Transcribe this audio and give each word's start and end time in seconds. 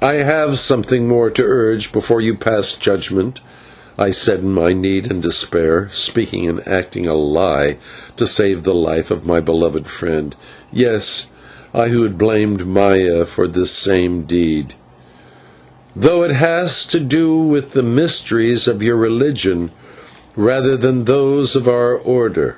"I 0.00 0.14
have 0.14 0.58
something 0.58 1.06
more 1.06 1.28
to 1.28 1.44
urge 1.44 1.92
before 1.92 2.22
you 2.22 2.34
pass 2.34 2.72
judgment," 2.72 3.40
I 3.98 4.10
said 4.10 4.38
in 4.38 4.52
my 4.54 4.72
need 4.72 5.10
and 5.10 5.22
despair 5.22 5.88
(speaking 5.92 6.48
and 6.48 6.66
acting 6.66 7.06
a 7.06 7.12
lie 7.12 7.76
to 8.16 8.26
save 8.26 8.62
the 8.62 8.72
life 8.74 9.10
of 9.10 9.26
my 9.26 9.40
beloved 9.40 9.88
friend 9.88 10.34
yes, 10.72 11.26
I 11.74 11.88
who 11.88 12.02
had 12.02 12.16
blamed 12.16 12.66
Maya 12.66 13.26
for 13.26 13.46
this 13.46 13.70
same 13.72 14.22
deed), 14.22 14.72
"though 15.94 16.22
it 16.22 16.32
has 16.32 16.86
to 16.86 16.98
do 16.98 17.36
with 17.36 17.72
the 17.72 17.82
mysteries 17.82 18.66
of 18.66 18.82
your 18.82 18.96
religion 18.96 19.70
rather 20.34 20.78
than 20.78 21.00
with 21.00 21.08
those 21.08 21.54
of 21.56 21.68
our 21.68 21.92
Order. 21.94 22.56